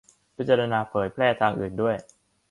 [0.37, 1.95] -พิจารณาเผยแพร่ทางอื่นด้วย